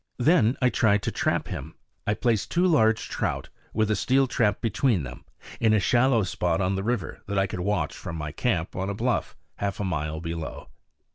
[0.17, 1.75] Then I tried to trap him.
[2.07, 5.25] I placed two large trout, with a steel trap between them,
[5.59, 8.89] in a shallow spot on the river that I could watch from my camp on
[8.89, 10.69] a bluff, half a mile below.